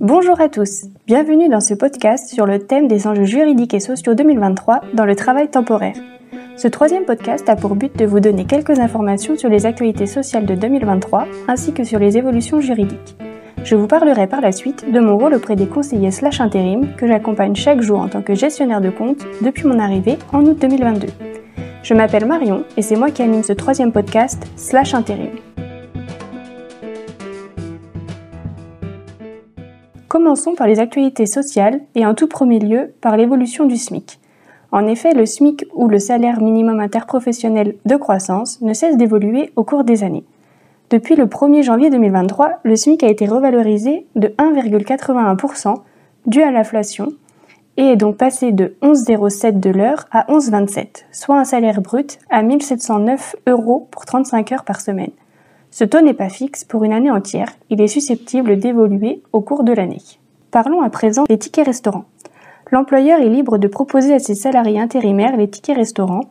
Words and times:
Bonjour 0.00 0.40
à 0.40 0.48
tous, 0.48 0.84
bienvenue 1.08 1.48
dans 1.48 1.60
ce 1.60 1.74
podcast 1.74 2.32
sur 2.32 2.46
le 2.46 2.60
thème 2.60 2.86
des 2.86 3.08
enjeux 3.08 3.24
juridiques 3.24 3.74
et 3.74 3.80
sociaux 3.80 4.14
2023 4.14 4.82
dans 4.94 5.04
le 5.04 5.16
travail 5.16 5.50
temporaire. 5.50 5.96
Ce 6.56 6.68
troisième 6.68 7.04
podcast 7.04 7.48
a 7.48 7.56
pour 7.56 7.74
but 7.74 7.98
de 7.98 8.04
vous 8.04 8.20
donner 8.20 8.44
quelques 8.44 8.78
informations 8.78 9.36
sur 9.36 9.48
les 9.48 9.66
actualités 9.66 10.06
sociales 10.06 10.46
de 10.46 10.54
2023 10.54 11.26
ainsi 11.48 11.72
que 11.72 11.82
sur 11.82 11.98
les 11.98 12.16
évolutions 12.16 12.60
juridiques. 12.60 13.16
Je 13.64 13.74
vous 13.74 13.88
parlerai 13.88 14.28
par 14.28 14.40
la 14.40 14.52
suite 14.52 14.88
de 14.88 15.00
mon 15.00 15.18
rôle 15.18 15.34
auprès 15.34 15.56
des 15.56 15.66
conseillers 15.66 16.12
slash 16.12 16.40
intérim 16.40 16.94
que 16.96 17.08
j'accompagne 17.08 17.56
chaque 17.56 17.80
jour 17.80 17.98
en 17.98 18.08
tant 18.08 18.22
que 18.22 18.36
gestionnaire 18.36 18.80
de 18.80 18.90
compte 18.90 19.26
depuis 19.42 19.66
mon 19.66 19.80
arrivée 19.80 20.16
en 20.32 20.44
août 20.44 20.58
2022. 20.60 21.08
Je 21.82 21.94
m'appelle 21.94 22.26
Marion 22.26 22.62
et 22.76 22.82
c'est 22.82 22.96
moi 22.96 23.10
qui 23.10 23.22
anime 23.22 23.42
ce 23.42 23.52
troisième 23.52 23.90
podcast 23.90 24.46
slash 24.54 24.94
intérim. 24.94 25.30
Commençons 30.08 30.54
par 30.54 30.66
les 30.66 30.80
actualités 30.80 31.26
sociales 31.26 31.82
et 31.94 32.06
en 32.06 32.14
tout 32.14 32.28
premier 32.28 32.60
lieu 32.60 32.94
par 33.02 33.18
l'évolution 33.18 33.66
du 33.66 33.76
SMIC. 33.76 34.18
En 34.72 34.86
effet, 34.86 35.12
le 35.12 35.26
SMIC 35.26 35.66
ou 35.74 35.86
le 35.86 35.98
salaire 35.98 36.40
minimum 36.40 36.80
interprofessionnel 36.80 37.74
de 37.84 37.96
croissance 37.96 38.62
ne 38.62 38.72
cesse 38.72 38.96
d'évoluer 38.96 39.52
au 39.54 39.64
cours 39.64 39.84
des 39.84 40.04
années. 40.04 40.24
Depuis 40.88 41.14
le 41.14 41.26
1er 41.26 41.62
janvier 41.62 41.90
2023, 41.90 42.60
le 42.62 42.74
SMIC 42.74 43.02
a 43.02 43.08
été 43.08 43.26
revalorisé 43.26 44.06
de 44.14 44.28
1,81% 44.28 45.74
dû 46.26 46.40
à 46.40 46.50
l'inflation 46.50 47.12
et 47.76 47.82
est 47.82 47.96
donc 47.96 48.16
passé 48.16 48.50
de 48.50 48.76
11,07 48.80 49.60
de 49.60 49.70
l'heure 49.70 50.06
à 50.10 50.24
11,27, 50.32 51.04
soit 51.12 51.38
un 51.38 51.44
salaire 51.44 51.82
brut 51.82 52.18
à 52.30 52.42
1709 52.42 53.36
euros 53.46 53.88
pour 53.90 54.06
35 54.06 54.52
heures 54.52 54.64
par 54.64 54.80
semaine. 54.80 55.10
Ce 55.70 55.84
taux 55.84 56.00
n'est 56.00 56.14
pas 56.14 56.28
fixe 56.28 56.64
pour 56.64 56.84
une 56.84 56.92
année 56.92 57.10
entière, 57.10 57.52
il 57.70 57.80
est 57.80 57.88
susceptible 57.88 58.58
d'évoluer 58.58 59.22
au 59.32 59.40
cours 59.40 59.64
de 59.64 59.72
l'année. 59.72 60.02
Parlons 60.50 60.80
à 60.80 60.90
présent 60.90 61.24
des 61.24 61.38
tickets 61.38 61.66
restaurants. 61.66 62.06
L'employeur 62.70 63.20
est 63.20 63.28
libre 63.28 63.58
de 63.58 63.68
proposer 63.68 64.14
à 64.14 64.18
ses 64.18 64.34
salariés 64.34 64.80
intérimaires 64.80 65.36
les 65.36 65.48
tickets 65.48 65.76
restaurants. 65.76 66.28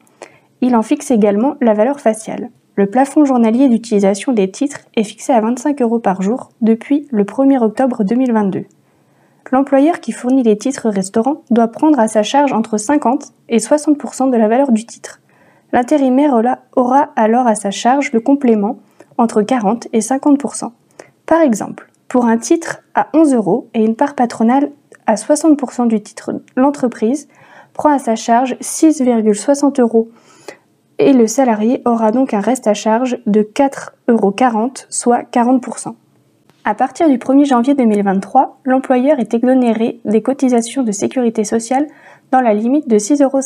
Il 0.61 0.75
en 0.75 0.81
fixe 0.81 1.11
également 1.11 1.55
la 1.61 1.73
valeur 1.73 1.99
faciale. 1.99 2.49
Le 2.75 2.87
plafond 2.87 3.25
journalier 3.25 3.69
d'utilisation 3.69 4.33
des 4.33 4.51
titres 4.51 4.81
est 4.95 5.03
fixé 5.03 5.33
à 5.33 5.41
25 5.41 5.81
euros 5.81 5.99
par 5.99 6.21
jour 6.21 6.49
depuis 6.61 7.07
le 7.09 7.23
1er 7.23 7.57
octobre 7.59 8.03
2022. 8.03 8.65
L'employeur 9.51 9.99
qui 9.99 10.11
fournit 10.11 10.43
les 10.43 10.57
titres 10.57 10.89
restaurants 10.89 11.41
doit 11.49 11.69
prendre 11.69 11.99
à 11.99 12.07
sa 12.07 12.21
charge 12.21 12.53
entre 12.53 12.77
50 12.77 13.33
et 13.49 13.57
60% 13.57 14.29
de 14.29 14.37
la 14.37 14.47
valeur 14.47 14.71
du 14.71 14.85
titre. 14.85 15.21
L'intérimaire 15.73 16.39
aura 16.75 17.09
alors 17.15 17.47
à 17.47 17.55
sa 17.55 17.71
charge 17.71 18.11
le 18.13 18.19
complément 18.19 18.77
entre 19.17 19.41
40 19.41 19.87
et 19.93 19.99
50% 19.99 20.71
Par 21.25 21.41
exemple, 21.41 21.89
pour 22.07 22.25
un 22.25 22.37
titre 22.37 22.79
à 22.95 23.07
11 23.13 23.33
euros 23.33 23.69
et 23.73 23.83
une 23.83 23.95
part 23.95 24.15
patronale 24.15 24.71
à 25.05 25.15
60% 25.15 25.87
du 25.87 26.01
titre, 26.01 26.31
l'entreprise 26.55 27.27
prend 27.73 27.89
à 27.89 27.99
sa 27.99 28.15
charge 28.15 28.55
6,60 28.55 29.81
euros 29.81 30.09
et 30.99 31.13
le 31.13 31.27
salarié 31.27 31.81
aura 31.85 32.11
donc 32.11 32.33
un 32.33 32.41
reste 32.41 32.67
à 32.67 32.73
charge 32.73 33.19
de 33.25 33.41
4,40 33.41 33.91
euros, 34.09 34.33
soit 34.89 35.21
40% 35.31 35.93
à 36.67 36.75
partir 36.75 37.07
du 37.07 37.17
1er 37.17 37.45
janvier 37.45 37.75
2023, 37.75 38.59
l'employeur 38.65 39.19
est 39.19 39.33
exonéré 39.33 40.01
des 40.03 40.21
cotisations 40.21 40.83
de 40.83 40.91
sécurité 40.91 41.45
sociale 41.45 41.87
dans 42.29 42.41
la 42.41 42.53
limite 42.53 42.89
de 42.89 42.97
6,50 42.97 43.23
euros. 43.23 43.39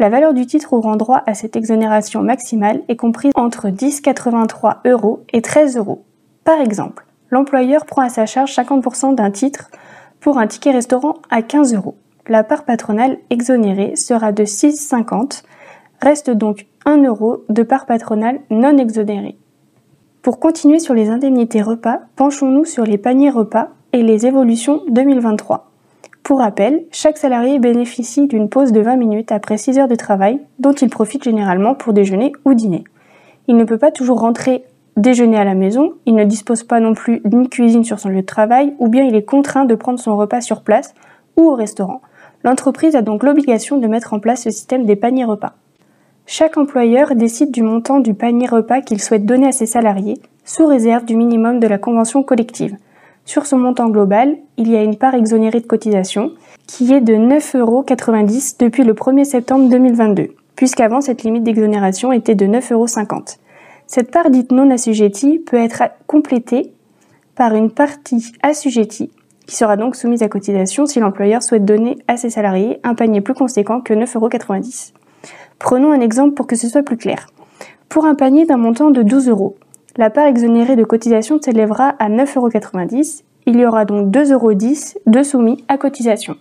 La 0.00 0.08
valeur 0.08 0.34
du 0.34 0.44
titre 0.44 0.72
ouvrant 0.72 0.96
droit 0.96 1.22
à 1.26 1.34
cette 1.34 1.54
exonération 1.54 2.20
maximale 2.20 2.82
est 2.88 2.96
comprise 2.96 3.30
entre 3.36 3.68
10,83 3.68 4.78
euros 4.86 5.22
et 5.32 5.40
13 5.40 5.76
euros. 5.76 6.02
Par 6.42 6.60
exemple, 6.60 7.06
l'employeur 7.30 7.86
prend 7.86 8.02
à 8.02 8.08
sa 8.08 8.26
charge 8.26 8.56
50% 8.56 9.14
d'un 9.14 9.30
titre 9.30 9.70
pour 10.18 10.38
un 10.38 10.48
ticket 10.48 10.72
restaurant 10.72 11.14
à 11.30 11.42
15 11.42 11.74
euros. 11.74 11.94
La 12.26 12.42
part 12.42 12.64
patronale 12.64 13.18
exonérée 13.30 13.94
sera 13.94 14.32
de 14.32 14.42
6,50, 14.42 15.44
reste 16.02 16.30
donc 16.30 16.66
1 16.86 17.04
euro 17.04 17.44
de 17.48 17.62
part 17.62 17.86
patronale 17.86 18.40
non 18.50 18.76
exonérée. 18.78 19.36
Pour 20.22 20.40
continuer 20.40 20.80
sur 20.80 20.94
les 20.94 21.10
indemnités 21.10 21.62
repas, 21.62 22.00
penchons-nous 22.16 22.64
sur 22.64 22.84
les 22.84 22.98
paniers 22.98 23.30
repas 23.30 23.68
et 23.92 24.02
les 24.02 24.26
évolutions 24.26 24.82
2023. 24.88 25.70
Pour 26.24 26.38
rappel, 26.38 26.86
chaque 26.90 27.18
salarié 27.18 27.58
bénéficie 27.58 28.26
d'une 28.26 28.48
pause 28.48 28.72
de 28.72 28.80
20 28.80 28.96
minutes 28.96 29.30
après 29.30 29.58
6 29.58 29.78
heures 29.78 29.88
de 29.88 29.94
travail, 29.94 30.40
dont 30.58 30.72
il 30.72 30.88
profite 30.88 31.22
généralement 31.22 31.74
pour 31.74 31.92
déjeuner 31.92 32.32
ou 32.46 32.54
dîner. 32.54 32.82
Il 33.46 33.58
ne 33.58 33.64
peut 33.64 33.76
pas 33.76 33.90
toujours 33.90 34.20
rentrer 34.20 34.64
déjeuner 34.96 35.36
à 35.36 35.44
la 35.44 35.54
maison, 35.54 35.92
il 36.06 36.14
ne 36.14 36.24
dispose 36.24 36.62
pas 36.62 36.80
non 36.80 36.94
plus 36.94 37.20
d'une 37.26 37.50
cuisine 37.50 37.84
sur 37.84 38.00
son 38.00 38.08
lieu 38.08 38.22
de 38.22 38.26
travail, 38.26 38.72
ou 38.78 38.88
bien 38.88 39.04
il 39.04 39.14
est 39.14 39.24
contraint 39.24 39.66
de 39.66 39.74
prendre 39.74 39.98
son 39.98 40.16
repas 40.16 40.40
sur 40.40 40.62
place 40.62 40.94
ou 41.36 41.42
au 41.42 41.54
restaurant. 41.54 42.00
L'entreprise 42.42 42.96
a 42.96 43.02
donc 43.02 43.22
l'obligation 43.22 43.76
de 43.76 43.86
mettre 43.86 44.14
en 44.14 44.18
place 44.18 44.44
ce 44.44 44.50
système 44.50 44.86
des 44.86 44.96
paniers 44.96 45.26
repas. 45.26 45.52
Chaque 46.24 46.56
employeur 46.56 47.14
décide 47.16 47.50
du 47.50 47.62
montant 47.62 48.00
du 48.00 48.14
panier 48.14 48.46
repas 48.46 48.80
qu'il 48.80 49.02
souhaite 49.02 49.26
donner 49.26 49.48
à 49.48 49.52
ses 49.52 49.66
salariés, 49.66 50.22
sous 50.46 50.66
réserve 50.66 51.04
du 51.04 51.16
minimum 51.16 51.60
de 51.60 51.66
la 51.66 51.76
convention 51.76 52.22
collective. 52.22 52.78
Sur 53.24 53.46
ce 53.46 53.54
montant 53.54 53.88
global, 53.88 54.36
il 54.58 54.70
y 54.70 54.76
a 54.76 54.82
une 54.82 54.96
part 54.96 55.14
exonérée 55.14 55.60
de 55.60 55.66
cotisation 55.66 56.32
qui 56.66 56.92
est 56.92 57.00
de 57.00 57.14
9,90 57.14 57.58
euros 57.58 57.84
depuis 58.58 58.84
le 58.84 58.92
1er 58.92 59.24
septembre 59.24 59.70
2022, 59.70 60.28
puisqu'avant 60.56 61.00
cette 61.00 61.22
limite 61.22 61.42
d'exonération 61.42 62.12
était 62.12 62.34
de 62.34 62.46
9,50 62.46 62.72
euros. 62.72 62.86
Cette 63.86 64.10
part 64.10 64.30
dite 64.30 64.52
non 64.52 64.70
assujettie 64.70 65.38
peut 65.38 65.56
être 65.56 65.84
complétée 66.06 66.72
par 67.34 67.54
une 67.54 67.70
partie 67.70 68.32
assujettie 68.42 69.10
qui 69.46 69.56
sera 69.56 69.76
donc 69.76 69.96
soumise 69.96 70.22
à 70.22 70.28
cotisation 70.28 70.86
si 70.86 71.00
l'employeur 71.00 71.42
souhaite 71.42 71.64
donner 71.64 71.98
à 72.08 72.16
ses 72.16 72.30
salariés 72.30 72.78
un 72.82 72.94
panier 72.94 73.20
plus 73.20 73.34
conséquent 73.34 73.80
que 73.80 73.92
9,90 73.92 74.16
euros. 74.16 74.28
Prenons 75.58 75.92
un 75.92 76.00
exemple 76.00 76.34
pour 76.34 76.46
que 76.46 76.56
ce 76.56 76.68
soit 76.68 76.82
plus 76.82 76.96
clair. 76.96 77.26
Pour 77.88 78.06
un 78.06 78.14
panier 78.14 78.46
d'un 78.46 78.56
montant 78.56 78.90
de 78.90 79.02
12 79.02 79.28
euros, 79.28 79.56
la 79.96 80.10
part 80.10 80.26
exonérée 80.26 80.76
de 80.76 80.84
cotisation 80.84 81.40
s'élèvera 81.40 81.94
à 81.98 82.08
9,90 82.08 82.36
euros. 82.36 83.24
Il 83.46 83.60
y 83.60 83.66
aura 83.66 83.84
donc 83.84 84.10
2,10 84.10 84.32
euros 84.32 84.52
de 85.06 85.22
soumis 85.22 85.64
à 85.68 85.78
cotisation. 85.78 86.36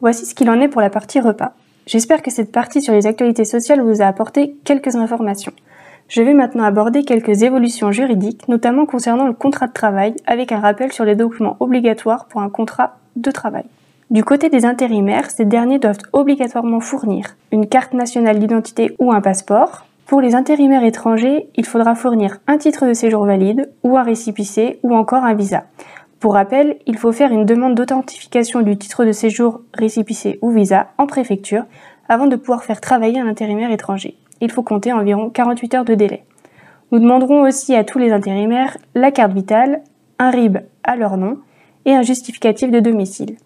Voici 0.00 0.26
ce 0.26 0.34
qu'il 0.34 0.50
en 0.50 0.60
est 0.60 0.68
pour 0.68 0.80
la 0.80 0.90
partie 0.90 1.20
repas. 1.20 1.52
J'espère 1.86 2.22
que 2.22 2.30
cette 2.30 2.52
partie 2.52 2.82
sur 2.82 2.92
les 2.92 3.06
actualités 3.06 3.44
sociales 3.44 3.80
vous 3.80 4.02
a 4.02 4.06
apporté 4.06 4.54
quelques 4.64 4.94
informations. 4.94 5.52
Je 6.08 6.22
vais 6.22 6.34
maintenant 6.34 6.64
aborder 6.64 7.04
quelques 7.04 7.42
évolutions 7.42 7.90
juridiques, 7.90 8.46
notamment 8.48 8.86
concernant 8.86 9.26
le 9.26 9.32
contrat 9.32 9.66
de 9.66 9.72
travail, 9.72 10.14
avec 10.26 10.52
un 10.52 10.60
rappel 10.60 10.92
sur 10.92 11.04
les 11.04 11.16
documents 11.16 11.56
obligatoires 11.58 12.26
pour 12.26 12.42
un 12.42 12.50
contrat 12.50 12.98
de 13.16 13.30
travail. 13.30 13.64
Du 14.10 14.22
côté 14.22 14.50
des 14.50 14.66
intérimaires, 14.66 15.30
ces 15.30 15.46
derniers 15.46 15.78
doivent 15.78 16.02
obligatoirement 16.12 16.80
fournir 16.80 17.36
une 17.50 17.66
carte 17.66 17.94
nationale 17.94 18.38
d'identité 18.38 18.94
ou 18.98 19.10
un 19.10 19.22
passeport, 19.22 19.86
pour 20.12 20.20
les 20.20 20.34
intérimaires 20.34 20.84
étrangers, 20.84 21.48
il 21.56 21.64
faudra 21.64 21.94
fournir 21.94 22.36
un 22.46 22.58
titre 22.58 22.86
de 22.86 22.92
séjour 22.92 23.24
valide 23.24 23.72
ou 23.82 23.96
un 23.96 24.02
récipicé 24.02 24.78
ou 24.82 24.94
encore 24.94 25.24
un 25.24 25.32
visa. 25.32 25.64
Pour 26.20 26.34
rappel, 26.34 26.76
il 26.86 26.98
faut 26.98 27.12
faire 27.12 27.32
une 27.32 27.46
demande 27.46 27.74
d'authentification 27.74 28.60
du 28.60 28.76
titre 28.76 29.06
de 29.06 29.12
séjour, 29.12 29.62
récipicé 29.72 30.38
ou 30.42 30.50
visa 30.50 30.88
en 30.98 31.06
préfecture 31.06 31.64
avant 32.10 32.26
de 32.26 32.36
pouvoir 32.36 32.62
faire 32.62 32.82
travailler 32.82 33.20
un 33.20 33.26
intérimaire 33.26 33.70
étranger. 33.70 34.18
Il 34.42 34.50
faut 34.50 34.62
compter 34.62 34.92
environ 34.92 35.30
48 35.30 35.74
heures 35.76 35.84
de 35.86 35.94
délai. 35.94 36.24
Nous 36.90 36.98
demanderons 36.98 37.40
aussi 37.40 37.74
à 37.74 37.82
tous 37.82 37.98
les 37.98 38.12
intérimaires 38.12 38.76
la 38.94 39.12
carte 39.12 39.32
vitale, 39.32 39.80
un 40.18 40.28
RIB 40.28 40.58
à 40.84 40.94
leur 40.94 41.16
nom 41.16 41.38
et 41.86 41.94
un 41.94 42.02
justificatif 42.02 42.70
de 42.70 42.80
domicile. 42.80 43.36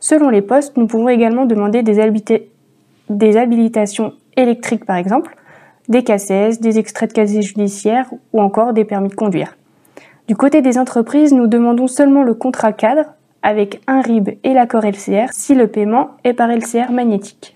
Selon 0.00 0.30
les 0.30 0.40
postes, 0.40 0.78
nous 0.78 0.86
pouvons 0.86 1.10
également 1.10 1.44
demander 1.44 1.82
des, 1.82 2.00
des 3.10 3.36
habilitations 3.36 4.14
électriques 4.38 4.86
par 4.86 4.96
exemple, 4.96 5.36
des 5.88 6.02
CACES, 6.02 6.60
des 6.60 6.78
extraits 6.78 7.10
de 7.10 7.14
casier 7.14 7.42
judiciaire 7.42 8.06
ou 8.32 8.40
encore 8.40 8.72
des 8.72 8.84
permis 8.84 9.08
de 9.08 9.14
conduire. 9.14 9.56
Du 10.26 10.36
côté 10.36 10.62
des 10.62 10.78
entreprises, 10.78 11.32
nous 11.32 11.46
demandons 11.46 11.86
seulement 11.86 12.22
le 12.22 12.34
contrat 12.34 12.72
cadre 12.72 13.14
avec 13.42 13.82
un 13.86 14.00
RIB 14.00 14.30
et 14.42 14.54
l'accord 14.54 14.84
LCR 14.84 15.32
si 15.32 15.54
le 15.54 15.68
paiement 15.68 16.12
est 16.24 16.32
par 16.32 16.50
LCR 16.50 16.90
magnétique. 16.90 17.54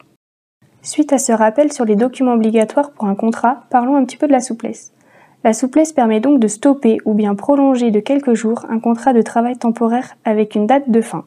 Suite 0.82 1.12
à 1.12 1.18
ce 1.18 1.32
rappel 1.32 1.72
sur 1.72 1.84
les 1.84 1.96
documents 1.96 2.34
obligatoires 2.34 2.90
pour 2.92 3.06
un 3.06 3.14
contrat, 3.14 3.64
parlons 3.70 3.96
un 3.96 4.04
petit 4.04 4.16
peu 4.16 4.26
de 4.26 4.32
la 4.32 4.40
souplesse. 4.40 4.92
La 5.44 5.52
souplesse 5.52 5.92
permet 5.92 6.20
donc 6.20 6.40
de 6.40 6.48
stopper 6.48 6.98
ou 7.04 7.14
bien 7.14 7.34
prolonger 7.34 7.90
de 7.90 8.00
quelques 8.00 8.34
jours 8.34 8.66
un 8.68 8.80
contrat 8.80 9.12
de 9.12 9.22
travail 9.22 9.56
temporaire 9.56 10.16
avec 10.24 10.54
une 10.54 10.66
date 10.66 10.90
de 10.90 11.00
fin. 11.00 11.24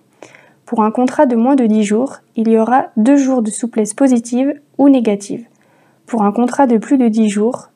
Pour 0.65 0.83
un 0.83 0.91
contrat 0.91 1.25
de 1.25 1.35
moins 1.35 1.55
de 1.55 1.65
10 1.65 1.83
jours, 1.83 2.17
il 2.35 2.49
y 2.49 2.57
aura 2.57 2.87
deux 2.97 3.17
jours 3.17 3.41
de 3.41 3.49
souplesse 3.49 3.93
positive 3.93 4.53
ou 4.77 4.89
négative. 4.89 5.45
Pour 6.11 6.23
un 6.23 6.33
contrat 6.33 6.67
de 6.67 6.77
plus 6.77 6.97
de 6.97 7.07
10 7.07 7.29
jours, 7.29 7.69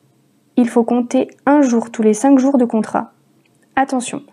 il 0.58 0.68
faut 0.68 0.84
compter 0.84 1.30
un 1.46 1.62
jour 1.62 1.90
tous 1.90 2.02
les 2.02 2.12
5 2.12 2.38
jours 2.38 2.58
de 2.58 2.66
contrat. 2.66 3.12
Attention, 3.76 4.24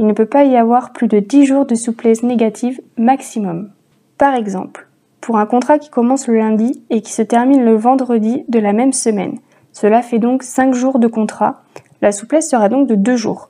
il 0.00 0.06
ne 0.08 0.12
peut 0.12 0.26
pas 0.26 0.42
y 0.42 0.56
avoir 0.56 0.92
plus 0.92 1.06
de 1.06 1.20
10 1.20 1.46
jours 1.46 1.64
de 1.64 1.76
souplesse 1.76 2.24
négative 2.24 2.80
maximum. 2.98 3.70
Par 4.18 4.34
exemple, 4.34 4.88
pour 5.20 5.38
un 5.38 5.46
contrat 5.46 5.78
qui 5.78 5.90
commence 5.90 6.26
le 6.26 6.38
lundi 6.38 6.82
et 6.90 7.02
qui 7.02 7.12
se 7.12 7.22
termine 7.22 7.64
le 7.64 7.76
vendredi 7.76 8.42
de 8.48 8.58
la 8.58 8.72
même 8.72 8.92
semaine, 8.92 9.38
cela 9.72 10.02
fait 10.02 10.18
donc 10.18 10.42
5 10.42 10.74
jours 10.74 10.98
de 10.98 11.06
contrat, 11.06 11.62
la 12.00 12.10
souplesse 12.10 12.50
sera 12.50 12.68
donc 12.68 12.88
de 12.88 12.96
2 12.96 13.14
jours. 13.14 13.48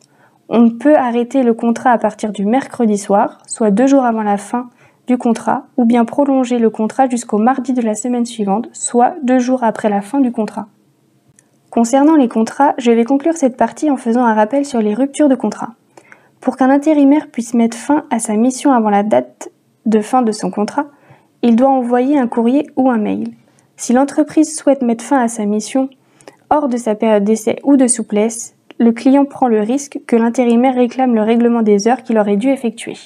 On 0.50 0.68
peut 0.68 0.94
arrêter 0.94 1.42
le 1.42 1.54
contrat 1.54 1.92
à 1.92 1.96
partir 1.96 2.32
du 2.32 2.44
mercredi 2.44 2.98
soir, 2.98 3.38
soit 3.46 3.70
deux 3.70 3.86
jours 3.86 4.04
avant 4.04 4.24
la 4.24 4.36
fin 4.36 4.68
contrat, 5.16 5.66
ou 5.76 5.84
bien 5.84 6.04
prolonger 6.04 6.58
le 6.58 6.70
contrat 6.70 7.08
jusqu'au 7.08 7.38
mardi 7.38 7.72
de 7.72 7.82
la 7.82 7.94
semaine 7.94 8.26
suivante, 8.26 8.68
soit 8.72 9.14
deux 9.22 9.38
jours 9.38 9.64
après 9.64 9.88
la 9.88 10.00
fin 10.00 10.20
du 10.20 10.32
contrat. 10.32 10.68
Concernant 11.70 12.16
les 12.16 12.28
contrats, 12.28 12.74
je 12.78 12.90
vais 12.90 13.04
conclure 13.04 13.36
cette 13.36 13.56
partie 13.56 13.90
en 13.90 13.96
faisant 13.96 14.24
un 14.24 14.34
rappel 14.34 14.66
sur 14.66 14.80
les 14.80 14.94
ruptures 14.94 15.28
de 15.28 15.34
contrat. 15.34 15.70
Pour 16.40 16.56
qu'un 16.56 16.70
intérimaire 16.70 17.28
puisse 17.28 17.54
mettre 17.54 17.76
fin 17.76 18.04
à 18.10 18.18
sa 18.18 18.34
mission 18.34 18.72
avant 18.72 18.90
la 18.90 19.02
date 19.02 19.50
de 19.86 20.00
fin 20.00 20.22
de 20.22 20.32
son 20.32 20.50
contrat, 20.50 20.86
il 21.42 21.56
doit 21.56 21.70
envoyer 21.70 22.18
un 22.18 22.26
courrier 22.26 22.66
ou 22.76 22.90
un 22.90 22.98
mail. 22.98 23.28
Si 23.76 23.92
l'entreprise 23.92 24.56
souhaite 24.56 24.82
mettre 24.82 25.04
fin 25.04 25.18
à 25.18 25.28
sa 25.28 25.44
mission 25.44 25.88
hors 26.50 26.68
de 26.68 26.76
sa 26.76 26.94
période 26.94 27.24
d'essai 27.24 27.58
ou 27.64 27.76
de 27.76 27.86
souplesse, 27.86 28.54
le 28.78 28.92
client 28.92 29.24
prend 29.24 29.48
le 29.48 29.60
risque 29.60 30.00
que 30.06 30.16
l'intérimaire 30.16 30.74
réclame 30.74 31.14
le 31.14 31.22
règlement 31.22 31.62
des 31.62 31.88
heures 31.88 32.02
qu'il 32.02 32.18
aurait 32.18 32.36
dû 32.36 32.48
effectuer. 32.48 32.96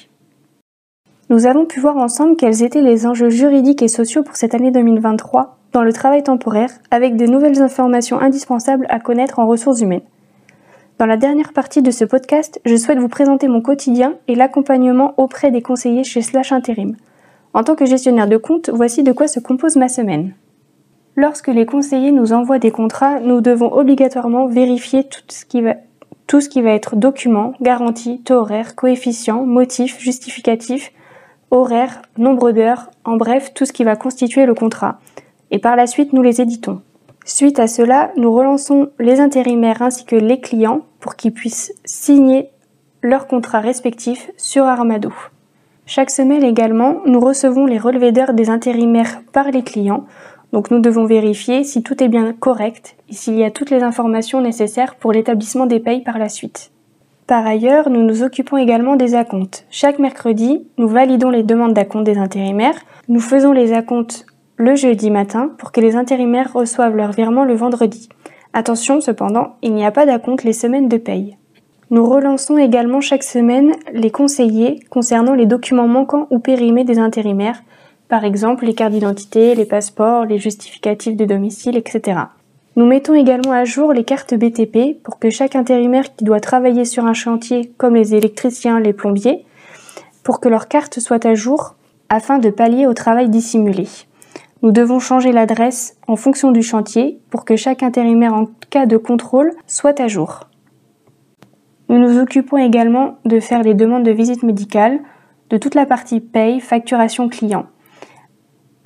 Nous 1.29 1.45
avons 1.45 1.65
pu 1.65 1.81
voir 1.81 1.97
ensemble 1.97 2.37
quels 2.37 2.63
étaient 2.63 2.81
les 2.81 3.05
enjeux 3.05 3.29
juridiques 3.29 3.81
et 3.81 3.89
sociaux 3.89 4.23
pour 4.23 4.37
cette 4.37 4.55
année 4.55 4.71
2023 4.71 5.57
dans 5.73 5.83
le 5.83 5.91
travail 5.91 6.23
temporaire, 6.23 6.69
avec 6.89 7.17
de 7.17 7.25
nouvelles 7.25 7.61
informations 7.61 8.17
indispensables 8.17 8.87
à 8.89 9.01
connaître 9.01 9.39
en 9.39 9.45
ressources 9.45 9.81
humaines. 9.81 10.05
Dans 10.99 11.05
la 11.05 11.17
dernière 11.17 11.51
partie 11.51 11.81
de 11.81 11.91
ce 11.91 12.05
podcast, 12.05 12.61
je 12.63 12.77
souhaite 12.77 12.99
vous 12.99 13.09
présenter 13.09 13.49
mon 13.49 13.59
quotidien 13.59 14.15
et 14.29 14.35
l'accompagnement 14.35 15.15
auprès 15.17 15.51
des 15.51 15.61
conseillers 15.61 16.05
chez 16.05 16.21
Slash 16.21 16.53
Intérim. 16.53 16.95
En 17.53 17.63
tant 17.63 17.75
que 17.75 17.85
gestionnaire 17.85 18.29
de 18.29 18.37
compte, 18.37 18.69
voici 18.73 19.03
de 19.03 19.11
quoi 19.11 19.27
se 19.27 19.41
compose 19.41 19.75
ma 19.75 19.89
semaine. 19.89 20.33
Lorsque 21.17 21.49
les 21.49 21.65
conseillers 21.65 22.13
nous 22.13 22.31
envoient 22.31 22.57
des 22.57 22.71
contrats, 22.71 23.19
nous 23.19 23.41
devons 23.41 23.73
obligatoirement 23.73 24.47
vérifier 24.47 25.03
tout 25.03 25.19
ce 25.27 25.43
qui 25.45 25.61
va, 26.61 26.71
être 26.71 26.95
document, 26.95 27.53
garantie, 27.59 28.21
taux 28.23 28.47
coefficient, 28.77 29.45
motif, 29.45 29.99
justificatif, 29.99 30.93
horaire, 31.51 32.01
nombre 32.17 32.51
d'heures, 32.51 32.89
en 33.05 33.17
bref, 33.17 33.53
tout 33.53 33.65
ce 33.65 33.73
qui 33.73 33.83
va 33.83 33.95
constituer 33.95 34.45
le 34.45 34.53
contrat. 34.53 34.99
Et 35.51 35.59
par 35.59 35.75
la 35.75 35.87
suite, 35.87 36.13
nous 36.13 36.21
les 36.21 36.41
éditons. 36.41 36.81
Suite 37.25 37.59
à 37.59 37.67
cela, 37.67 38.11
nous 38.15 38.33
relançons 38.33 38.89
les 38.99 39.19
intérimaires 39.19 39.81
ainsi 39.81 40.05
que 40.05 40.15
les 40.15 40.39
clients 40.39 40.81
pour 40.99 41.15
qu'ils 41.15 41.33
puissent 41.33 41.73
signer 41.85 42.49
leurs 43.01 43.27
contrats 43.27 43.59
respectifs 43.59 44.31
sur 44.37 44.63
Armado. 44.65 45.11
Chaque 45.85 46.09
semaine 46.09 46.43
également, 46.43 47.01
nous 47.05 47.19
recevons 47.19 47.65
les 47.65 47.77
relevés 47.77 48.11
d'heures 48.11 48.33
des 48.33 48.49
intérimaires 48.49 49.21
par 49.31 49.51
les 49.51 49.63
clients. 49.63 50.05
Donc 50.51 50.71
nous 50.71 50.79
devons 50.79 51.05
vérifier 51.05 51.63
si 51.63 51.83
tout 51.83 52.01
est 52.03 52.07
bien 52.09 52.33
correct 52.33 52.95
et 53.09 53.13
s'il 53.13 53.35
y 53.35 53.43
a 53.43 53.51
toutes 53.51 53.69
les 53.69 53.83
informations 53.83 54.41
nécessaires 54.41 54.95
pour 54.95 55.11
l'établissement 55.11 55.65
des 55.65 55.79
payes 55.79 56.01
par 56.01 56.17
la 56.17 56.29
suite. 56.29 56.71
Par 57.27 57.45
ailleurs, 57.45 57.89
nous 57.89 58.03
nous 58.03 58.23
occupons 58.23 58.55
également 58.55 58.95
des 58.95 59.13
acomptes. 59.13 59.65
Chaque 59.69 59.99
mercredi, 59.99 60.65
nous 60.77 60.87
validons 60.87 61.29
les 61.29 61.43
demandes 61.43 61.73
d'acompte 61.73 62.05
des 62.05 62.17
intérimaires. 62.17 62.79
Nous 63.09 63.19
faisons 63.19 63.51
les 63.51 63.73
acomptes 63.73 64.25
le 64.55 64.75
jeudi 64.75 65.11
matin 65.11 65.51
pour 65.57 65.73
que 65.73 65.81
les 65.81 65.97
intérimaires 65.97 66.53
reçoivent 66.53 66.95
leur 66.95 67.11
virement 67.11 67.43
le 67.43 67.53
vendredi. 67.53 68.07
Attention 68.53 69.01
cependant, 69.01 69.57
il 69.61 69.73
n'y 69.73 69.85
a 69.85 69.91
pas 69.91 70.05
d'acompte 70.05 70.45
les 70.45 70.53
semaines 70.53 70.87
de 70.87 70.95
paye. 70.95 71.35
Nous 71.91 72.05
relançons 72.05 72.57
également 72.57 73.01
chaque 73.01 73.23
semaine 73.23 73.73
les 73.91 74.09
conseillers 74.09 74.79
concernant 74.89 75.33
les 75.33 75.45
documents 75.45 75.87
manquants 75.87 76.27
ou 76.31 76.39
périmés 76.39 76.85
des 76.85 76.97
intérimaires, 76.97 77.61
par 78.07 78.23
exemple 78.23 78.65
les 78.65 78.73
cartes 78.73 78.93
d'identité, 78.93 79.53
les 79.53 79.65
passeports, 79.65 80.23
les 80.23 80.37
justificatifs 80.37 81.17
de 81.17 81.25
domicile, 81.25 81.75
etc. 81.75 82.19
Nous 82.77 82.85
mettons 82.85 83.15
également 83.15 83.53
à 83.53 83.65
jour 83.65 83.91
les 83.91 84.03
cartes 84.03 84.35
BTP 84.35 85.01
pour 85.01 85.17
que 85.17 85.31
chaque 85.31 85.55
intérimaire 85.55 86.15
qui 86.15 86.23
doit 86.23 86.39
travailler 86.39 86.85
sur 86.85 87.07
un 87.07 87.15
chantier, 87.15 87.73
comme 87.77 87.95
les 87.95 88.13
électriciens, 88.13 88.79
les 88.79 88.93
plombiers, 88.93 89.45
pour 90.21 90.39
que 90.39 90.47
leur 90.47 90.67
carte 90.67 90.99
soit 90.99 91.25
à 91.25 91.33
jour 91.33 91.73
afin 92.09 92.37
de 92.37 92.51
pallier 92.51 92.85
au 92.85 92.93
travail 92.93 93.29
dissimulé. 93.29 93.87
Nous 94.61 94.71
devons 94.71 94.99
changer 94.99 95.31
l'adresse 95.31 95.97
en 96.07 96.15
fonction 96.15 96.51
du 96.51 96.61
chantier 96.61 97.19
pour 97.31 97.45
que 97.45 97.55
chaque 97.55 97.81
intérimaire 97.81 98.35
en 98.35 98.45
cas 98.69 98.85
de 98.85 98.97
contrôle 98.97 99.53
soit 99.65 99.99
à 99.99 100.07
jour. 100.07 100.41
Nous 101.89 101.97
nous 101.97 102.19
occupons 102.19 102.57
également 102.57 103.17
de 103.25 103.39
faire 103.39 103.63
les 103.63 103.73
demandes 103.73 104.05
de 104.05 104.11
visite 104.11 104.43
médicale, 104.43 104.99
de 105.49 105.57
toute 105.57 105.73
la 105.73 105.87
partie 105.87 106.19
paye, 106.19 106.59
facturation 106.59 107.27
client. 107.27 107.65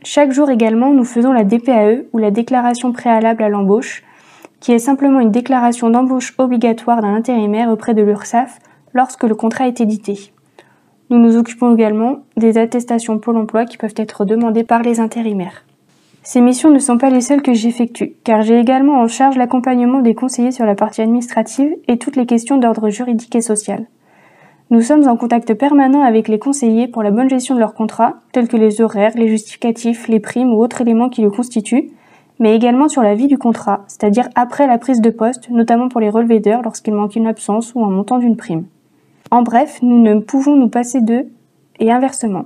Chaque 0.04 0.32
jour 0.32 0.50
également, 0.50 0.94
nous 0.94 1.04
faisons 1.04 1.32
la 1.32 1.44
DPAE 1.44 2.06
ou 2.12 2.18
la 2.18 2.32
déclaration 2.32 2.92
préalable 2.92 3.44
à 3.44 3.50
l'embauche, 3.50 4.04
qui 4.60 4.72
est 4.72 4.80
simplement 4.80 5.20
une 5.20 5.30
déclaration 5.30 5.92
d'embauche 5.92 6.34
obligatoire 6.40 7.02
d'un 7.02 7.14
intérimaire 7.14 7.70
auprès 7.70 7.94
de 7.94 8.02
l'URSSAF 8.02 8.58
lorsque 8.94 9.24
le 9.24 9.36
contrat 9.36 9.68
est 9.68 9.80
édité. 9.80 10.34
Nous 11.12 11.20
nous 11.20 11.38
occupons 11.38 11.76
également 11.76 12.22
des 12.36 12.58
attestations 12.58 13.20
Pôle 13.20 13.38
emploi 13.38 13.66
qui 13.66 13.78
peuvent 13.78 13.94
être 13.96 14.26
demandées 14.26 14.64
par 14.64 14.82
les 14.82 15.00
intérimaires. 15.00 15.66
Ces 16.24 16.42
missions 16.42 16.72
ne 16.72 16.80
sont 16.80 16.98
pas 16.98 17.10
les 17.12 17.22
seules 17.22 17.42
que 17.44 17.54
j'effectue, 17.54 18.14
car 18.24 18.42
j'ai 18.42 18.60
également 18.60 19.02
en 19.02 19.08
charge 19.08 19.38
l'accompagnement 19.38 20.00
des 20.00 20.16
conseillers 20.16 20.52
sur 20.52 20.66
la 20.66 20.76
partie 20.76 21.02
administrative 21.02 21.76
et 21.88 21.98
toutes 21.98 22.16
les 22.16 22.26
questions 22.26 22.58
d'ordre 22.58 22.90
juridique 22.90 23.36
et 23.36 23.42
social. 23.42 23.86
Nous 24.72 24.80
sommes 24.82 25.06
en 25.10 25.18
contact 25.18 25.54
permanent 25.56 26.02
avec 26.02 26.30
les 26.30 26.40
conseillers 26.40 26.88
pour 26.88 27.04
la 27.04 27.12
bonne 27.12 27.30
gestion 27.30 27.56
de 27.56 27.60
leurs 27.60 27.74
contrats, 27.74 28.22
tels 28.32 28.48
que 28.48 28.56
les 28.56 28.80
horaires, 28.80 29.12
les 29.16 29.28
justificatifs, 29.28 30.08
les 30.08 30.22
primes 30.22 30.54
ou 30.54 30.64
autres 30.64 30.80
éléments 30.80 31.10
qui 31.10 31.22
le 31.22 31.30
constituent, 31.30 31.92
mais 32.40 32.56
également 32.56 32.88
sur 32.88 33.02
la 33.02 33.14
vie 33.14 33.28
du 33.28 33.38
contrat, 33.38 33.84
c'est-à-dire 33.88 34.30
après 34.34 34.68
la 34.68 34.78
prise 34.78 35.02
de 35.02 35.10
poste, 35.10 35.50
notamment 35.50 35.90
pour 35.90 36.00
les 36.00 36.10
relevés 36.10 36.40
d'heures 36.40 36.62
lorsqu'il 36.62 36.94
manque 36.94 37.18
une 37.18 37.28
absence 37.28 37.76
ou 37.76 37.84
un 37.84 37.90
montant 37.90 38.18
d'une 38.18 38.38
prime. 38.38 38.64
En 39.30 39.42
bref, 39.42 39.80
nous 39.82 40.00
ne 40.00 40.22
pouvons 40.22 40.56
nous 40.56 40.70
passer 40.70 41.02
d'eux 41.02 41.28
et 41.82 41.92
inversement. 41.92 42.46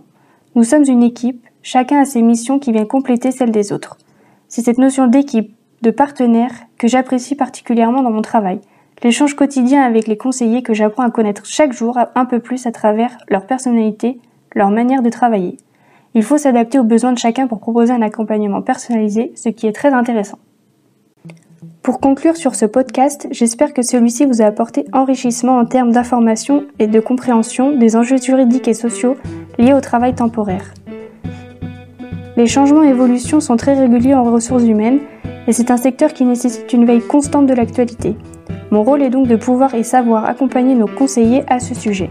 Nous 0.56 0.64
sommes 0.64 0.86
une 0.88 1.04
équipe, 1.04 1.46
chacun 1.62 2.00
a 2.00 2.06
ses 2.06 2.24
missions 2.24 2.58
qui 2.58 2.72
viennent 2.72 2.88
compléter 2.88 3.30
celles 3.30 3.52
des 3.52 3.72
autres. 3.72 4.00
C'est 4.48 4.64
cette 4.64 4.80
notion 4.80 5.06
d'équipe, 5.06 5.54
de 5.84 5.92
partenaire, 5.92 6.54
que 6.80 6.88
j'apprécie 6.88 7.36
particulièrement 7.36 8.02
dans 8.02 8.10
mon 8.10 8.24
travail 8.24 8.62
l'échange 9.04 9.36
quotidien 9.36 9.84
avec 9.84 10.08
les 10.08 10.18
conseillers 10.18 10.64
que 10.64 10.74
j'apprends 10.74 11.04
à 11.04 11.12
connaître 11.12 11.46
chaque 11.46 11.74
jour 11.74 12.00
un 12.16 12.26
peu 12.26 12.40
plus 12.40 12.66
à 12.66 12.72
travers 12.72 13.18
leur 13.30 13.46
personnalité, 13.46 14.20
leur 14.54 14.70
manière 14.70 15.02
de 15.02 15.10
travailler. 15.10 15.58
Il 16.14 16.24
faut 16.24 16.38
s'adapter 16.38 16.80
aux 16.80 16.84
besoins 16.84 17.12
de 17.12 17.18
chacun 17.18 17.48
pour 17.48 17.60
proposer 17.60 17.92
un 17.92 18.02
accompagnement 18.02 18.62
personnalisé, 18.62 19.34
ce 19.36 19.50
qui 19.50 19.68
est 19.68 19.74
très 19.74 19.94
intéressant. 19.94 20.40
Pour 21.82 22.00
conclure 22.00 22.36
sur 22.36 22.56
ce 22.56 22.66
podcast, 22.66 23.28
j'espère 23.30 23.74
que 23.74 23.84
celui-ci 23.84 24.26
vous 24.26 24.42
a 24.42 24.46
apporté 24.46 24.86
enrichissement 24.92 25.60
en 25.60 25.66
termes 25.66 25.92
d'information 25.92 26.64
et 26.80 26.88
de 26.88 27.00
compréhension 27.00 27.78
des 27.78 27.96
enjeux 27.96 28.18
juridiques 28.18 28.68
et 28.68 28.74
sociaux 28.74 29.18
liés 29.60 29.74
au 29.74 29.82
travail 29.82 30.16
temporaire. 30.16 30.74
Les 32.38 32.48
changements 32.48 32.84
et 32.84 32.90
évolutions 32.90 33.40
sont 33.40 33.56
très 33.56 33.76
réguliers 33.76 34.16
en 34.16 34.24
ressources 34.24 34.64
humaines 34.64 35.00
et 35.48 35.54
c'est 35.54 35.70
un 35.70 35.78
secteur 35.78 36.14
qui 36.14 36.26
nécessite 36.26 36.74
une 36.74 36.86
veille 36.86 37.06
constante 37.06 37.46
de 37.46 37.54
l'actualité. 37.54 38.16
Mon 38.72 38.84
rôle 38.84 39.02
est 39.02 39.10
donc 39.10 39.28
de 39.28 39.36
pouvoir 39.36 39.74
et 39.76 39.84
savoir 39.84 40.26
accompagner 40.26 40.76
nos 40.76 40.88
conseillers 40.88 41.44
à 41.48 41.60
ce 41.60 41.76
sujet. 41.76 42.10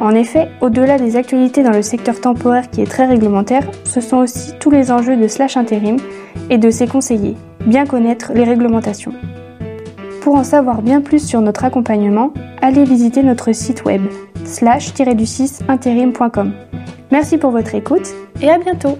En 0.00 0.10
effet, 0.10 0.48
au-delà 0.60 0.98
des 0.98 1.16
actualités 1.16 1.62
dans 1.62 1.70
le 1.70 1.82
secteur 1.82 2.20
temporaire 2.20 2.70
qui 2.70 2.82
est 2.82 2.90
très 2.90 3.06
réglementaire, 3.06 3.64
ce 3.84 4.00
sont 4.00 4.18
aussi 4.18 4.52
tous 4.60 4.70
les 4.70 4.90
enjeux 4.90 5.16
de 5.16 5.26
slash 5.26 5.56
intérim 5.56 5.96
et 6.50 6.58
de 6.58 6.70
ses 6.70 6.86
conseillers, 6.86 7.36
bien 7.66 7.86
connaître 7.86 8.32
les 8.34 8.44
réglementations. 8.44 9.12
Pour 10.20 10.34
en 10.34 10.44
savoir 10.44 10.82
bien 10.82 11.00
plus 11.00 11.26
sur 11.26 11.40
notre 11.40 11.64
accompagnement, 11.64 12.32
allez 12.60 12.84
visiter 12.84 13.22
notre 13.22 13.52
site 13.52 13.84
web 13.84 14.02
slash-du6 14.44 15.62
intérim.com. 15.68 16.52
Merci 17.10 17.38
pour 17.38 17.52
votre 17.52 17.74
écoute 17.74 18.08
et 18.42 18.50
à 18.50 18.58
bientôt 18.58 18.98